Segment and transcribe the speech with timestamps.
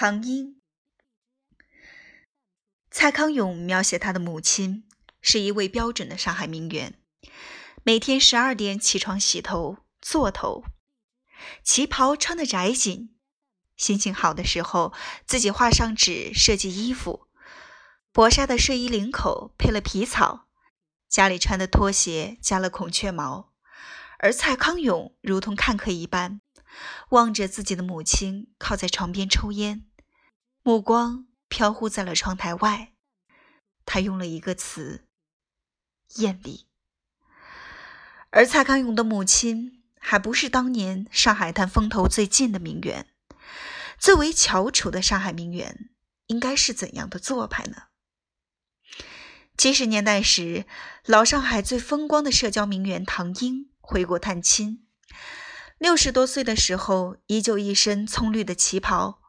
[0.00, 0.60] 唐英。
[2.88, 4.84] 蔡康永描写他的母亲
[5.20, 6.94] 是一位标准的上海名媛，
[7.82, 10.62] 每天十二点起床洗头做头，
[11.64, 13.16] 旗袍穿得窄紧，
[13.76, 14.94] 心情好的时候
[15.26, 17.26] 自己画上纸设计衣服，
[18.12, 20.46] 薄纱的睡衣领口配了皮草，
[21.08, 23.52] 家里穿的拖鞋加了孔雀毛，
[24.20, 26.40] 而蔡康永如同看客一般，
[27.10, 29.86] 望着自己的母亲靠在床边抽烟，
[30.62, 31.26] 目光。
[31.50, 32.92] 飘忽在了窗台外，
[33.86, 35.08] 他用了一个词：
[36.16, 36.66] 艳丽。
[38.28, 43.06] 而蔡康永的母亲还不是当年上海滩风头最劲的名媛，
[43.98, 45.88] 最为翘楚的上海名媛
[46.26, 47.84] 应该是怎样的做派呢？
[49.56, 50.66] 七十年代时，
[51.06, 54.86] 老上海最风光的社交名媛唐英回国探亲，
[55.78, 59.20] 六十多岁的时候，依旧一身葱绿的旗袍，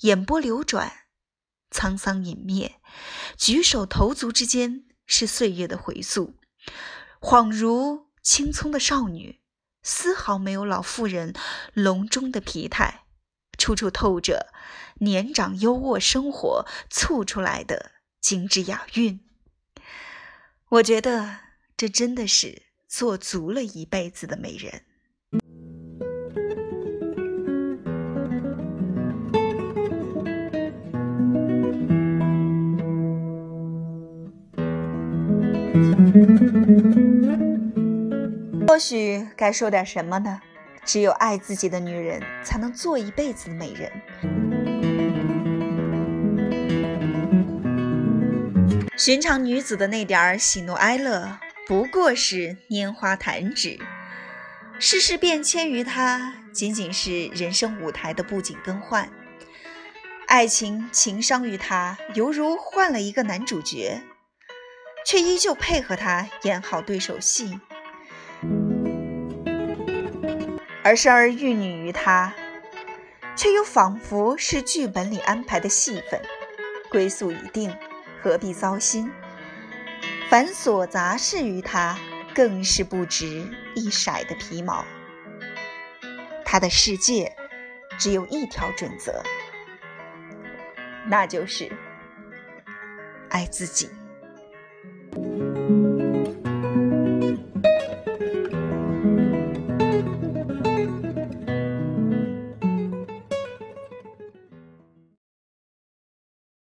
[0.00, 0.92] 眼波流转。
[1.70, 2.80] 沧桑隐灭，
[3.36, 6.34] 举手投足之间是岁月的回溯，
[7.20, 9.40] 恍如青葱的少女，
[9.82, 11.32] 丝毫没有老妇人
[11.72, 13.04] 隆中的疲态，
[13.56, 14.52] 处处透着
[14.96, 19.20] 年长优渥生活促出来的精致雅韵。
[20.70, 21.38] 我觉得
[21.76, 24.86] 这真的是做足了一辈子的美人。
[38.66, 40.40] 或许该说点什么呢？
[40.84, 43.92] 只有爱自己的女人，才能做一辈子的美人。
[48.96, 53.78] 寻常女子的那点儿喜怒哀乐，不过是拈花弹指；
[54.78, 59.08] 世事变迁于她，仅仅是人生舞台的布景更换。
[60.26, 64.00] 爱情情伤于她，犹如换了一个男主角。
[65.10, 67.58] 却依旧配合他演好对手戏，
[70.84, 72.32] 而生儿育女于他，
[73.34, 76.22] 却又仿佛是剧本里安排的戏份，
[76.92, 77.76] 归宿已定，
[78.22, 79.10] 何必糟心？
[80.28, 81.98] 繁琐杂事于他，
[82.32, 84.84] 更是不值一甩的皮毛。
[86.44, 87.34] 他的世界
[87.98, 89.20] 只有一条准则，
[91.04, 91.68] 那就是
[93.28, 93.90] 爱自己。